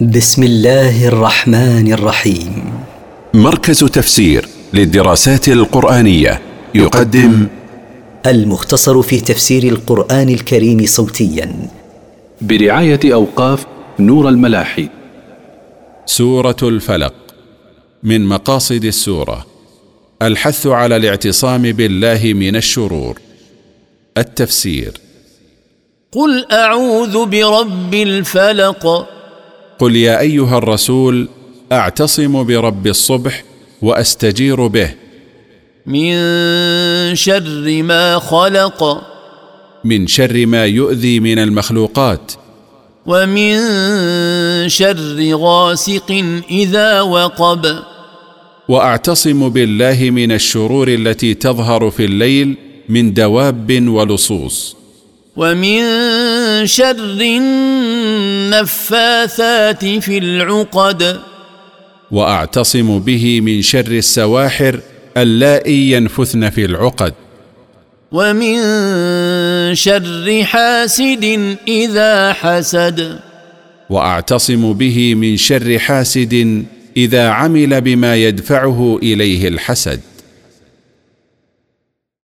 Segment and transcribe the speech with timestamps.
[0.00, 2.72] بسم الله الرحمن الرحيم.
[3.34, 6.42] مركز تفسير للدراسات القرآنية
[6.74, 7.46] يقدم
[8.26, 11.68] المختصر في تفسير القرآن الكريم صوتيا.
[12.40, 13.66] برعاية أوقاف
[13.98, 14.88] نور الملاحي.
[16.06, 17.14] سورة الفلق
[18.02, 19.46] من مقاصد السورة.
[20.22, 23.18] الحث على الاعتصام بالله من الشرور.
[24.18, 24.92] التفسير.
[26.12, 29.11] قل أعوذ برب الفلق.
[29.82, 31.28] قل يا أيها الرسول
[31.72, 33.44] أعتصم برب الصبح
[33.82, 34.90] وأستجير به.
[35.86, 36.14] من
[37.14, 39.02] شر ما خلق.
[39.84, 42.32] من شر ما يؤذي من المخلوقات.
[43.06, 43.58] ومن
[44.68, 47.78] شر غاسق إذا وقب.
[48.68, 52.54] وأعتصم بالله من الشرور التي تظهر في الليل
[52.88, 54.76] من دواب ولصوص.
[55.36, 55.82] ومن
[56.66, 57.18] شر
[58.50, 61.20] النفاثات في العقد.
[62.10, 64.80] وأعتصم به من شر السواحر
[65.16, 67.14] اللائي ينفثن في العقد.
[68.12, 68.54] ومن
[69.74, 73.18] شر حاسد إذا حسد.
[73.90, 76.64] وأعتصم به من شر حاسد
[76.96, 80.00] إذا عمل بما يدفعه إليه الحسد.